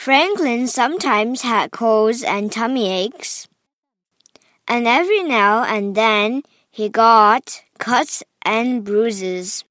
[0.00, 3.46] Franklin sometimes had colds and tummy aches,
[4.66, 9.62] and every now and then he got cuts and bruises.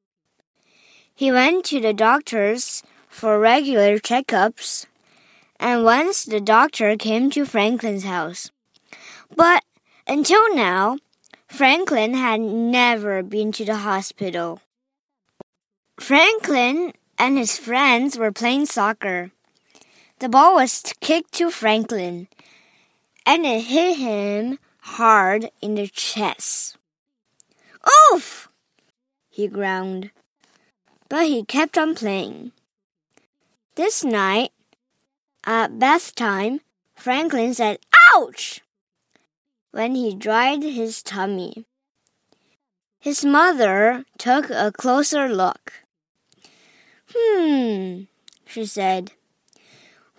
[1.16, 4.86] He went to the doctor's for regular checkups,
[5.60, 8.52] and once the doctor came to Franklin's house.
[9.36, 9.64] But
[10.06, 11.00] until now,
[11.48, 14.62] Franklin had never been to the hospital.
[16.00, 19.32] Franklin and his friends were playing soccer.
[20.20, 22.28] The ball was kicked to Franklin,
[23.26, 26.78] and it hit him hard in the chest.
[28.12, 28.50] Oof!
[29.30, 30.12] he groaned.
[31.08, 32.52] But he kept on playing.
[33.76, 34.52] This night,
[35.46, 36.60] at bath time,
[36.96, 37.80] Franklin said,
[38.14, 38.60] Ouch!
[39.72, 41.66] when he dried his tummy.
[43.00, 45.86] His mother took a closer look.
[47.16, 48.02] Hmm,
[48.46, 49.14] she said.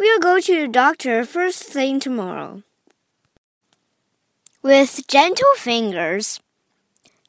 [0.01, 2.63] We'll go to the doctor first thing tomorrow.
[4.63, 6.41] With gentle fingers,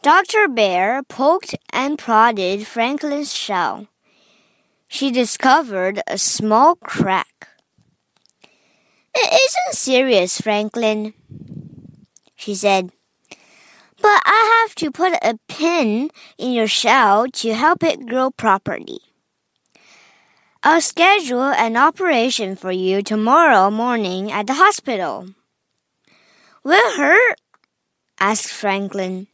[0.02, 0.48] Dr.
[0.48, 3.90] Bear poked and prodded Franklin's shell.
[4.88, 7.50] She discovered a small crack.
[9.14, 11.14] It isn't serious, Franklin,
[12.38, 12.90] she said.
[14.02, 19.11] But I have to put a pin in your shell to help it grow properly.
[20.64, 25.34] I'll schedule an operation for you tomorrow morning at the hospital.
[26.64, 27.42] Will hurt?
[28.20, 29.26] asked Franklin.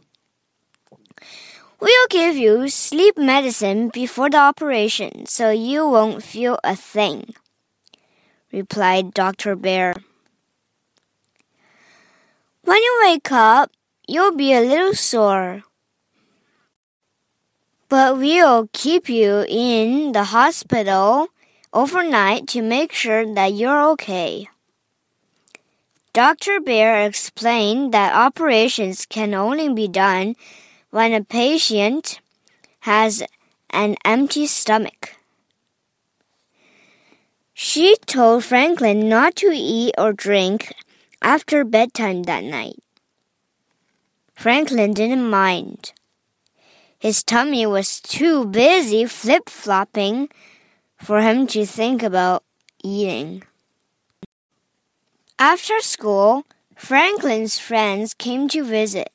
[1.82, 7.36] We'll give you sleep medicine before the operation so you won't feel a thing,
[8.54, 9.58] replied Dr.
[9.58, 9.96] Bear.
[12.64, 13.70] When you wake up,
[14.08, 15.64] you'll be a little sore,
[17.90, 21.28] but we'll keep you in the hospital
[21.74, 24.48] overnight to make sure that you're okay.
[26.14, 26.60] Dr.
[26.60, 30.36] Bear explained that operations can only be done
[30.90, 32.20] when a patient
[32.82, 33.24] has
[33.70, 35.14] an empty stomach.
[37.54, 40.74] She told Franklin not to eat or drink
[41.22, 42.78] after bedtime that night.
[44.36, 45.92] Franklin didn't mind.
[47.00, 50.30] His tummy was too busy flip flopping
[50.98, 52.44] for him to think about
[52.84, 53.44] eating.
[55.38, 59.10] After school, Franklin's friends came to visit.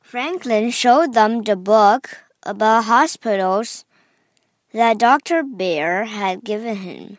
[0.00, 3.84] Franklin showed them the book about hospitals
[4.72, 5.42] that Dr.
[5.42, 7.18] Bear had given him.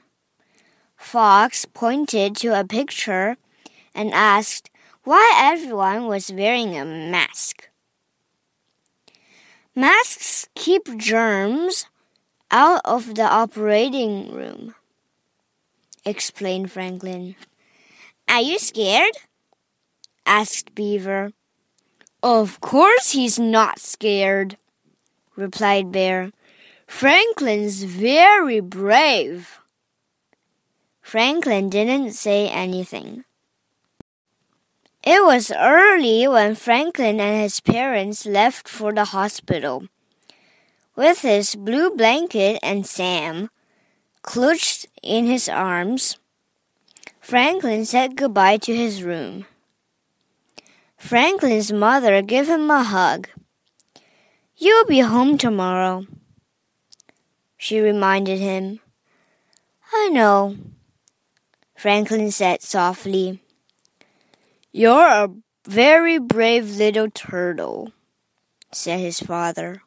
[0.95, 3.35] Fox pointed to a picture
[3.93, 4.69] and asked
[5.03, 7.70] why everyone was wearing a mask.
[9.73, 11.85] Masks keep germs
[12.51, 14.75] out of the operating room,
[16.03, 17.35] explained Franklin.
[18.27, 19.15] Are you scared?
[20.25, 21.31] asked Beaver.
[22.21, 24.57] Of course he's not scared,
[25.37, 26.33] replied Bear.
[26.85, 29.61] Franklin's very brave.
[31.01, 33.23] Franklin didn't say anything.
[35.13, 39.89] It was early when Franklin and his parents left for the hospital.
[40.95, 43.49] With his blue blanket and Sam
[44.21, 46.17] clutched in his arms,
[47.19, 49.43] Franklin said goodbye to his room.
[50.95, 53.27] Franklin's mother gave him a hug.
[54.55, 56.05] You'll be home tomorrow,
[57.57, 58.79] she reminded him.
[59.91, 60.55] I know,
[61.75, 63.41] Franklin said softly.
[64.73, 65.29] You're a
[65.67, 67.91] very brave little turtle,
[68.71, 69.83] said his father.